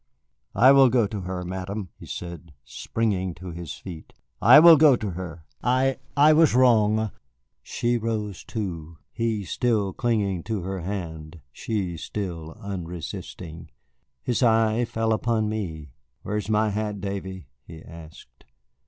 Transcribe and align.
"I 0.55 0.71
will 0.71 0.89
go 0.89 1.05
to 1.05 1.21
her, 1.21 1.43
Madame!" 1.43 1.89
he 1.99 2.07
said, 2.07 2.53
springing 2.65 3.35
to 3.35 3.51
his 3.51 3.73
feet. 3.75 4.13
"I 4.41 4.59
will 4.59 4.75
go 4.75 4.95
to 4.95 5.11
her. 5.11 5.45
I 5.61 5.99
I 6.17 6.33
was 6.33 6.55
wrong." 6.55 7.11
She 7.61 7.99
rose, 7.99 8.43
too, 8.43 8.97
he 9.11 9.43
still 9.43 9.93
clinging 9.93 10.41
to 10.45 10.63
her 10.63 10.79
hand, 10.79 11.39
she 11.51 11.97
still 11.97 12.53
unresisting. 12.59 13.69
His 14.23 14.41
eye 14.41 14.85
fell 14.85 15.13
upon 15.13 15.47
me. 15.47 15.91
"Where 16.23 16.37
is 16.37 16.49
my 16.49 16.71
hat, 16.71 16.99
Davy?" 16.99 17.45
he 17.67 17.83
asked. 17.83 18.45